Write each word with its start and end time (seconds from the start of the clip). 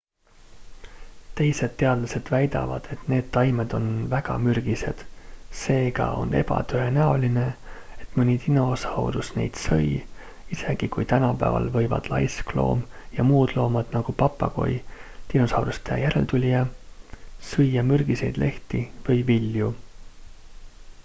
teised 1.39 1.73
teadlased 1.79 2.29
väidavad 2.35 2.87
et 2.95 3.01
need 3.11 3.27
taimed 3.35 3.75
on 3.79 3.83
väga 4.13 4.37
mürgised 4.45 5.03
seega 5.59 6.07
on 6.21 6.31
ebatõenäoline 6.39 7.43
et 8.05 8.17
mõni 8.21 8.37
dinosaurus 8.47 9.29
neid 9.37 9.61
sõi 9.65 9.91
isegi 10.57 10.89
kui 10.97 11.07
tänapäeval 11.13 11.69
võivad 11.77 12.09
laiskloom 12.15 12.81
ja 13.19 13.27
muud 13.33 13.55
loomad 13.61 13.95
nagu 13.99 14.17
papagoi 14.25 14.73
dinosauruse 15.35 16.01
järeltulija 16.07 16.65
süüa 17.53 17.87
mürgiseid 17.95 18.43
lehti 18.47 18.83
või 19.09 19.23
vilju 19.33 19.73